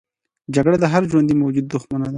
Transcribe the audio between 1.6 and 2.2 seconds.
دښمنه ده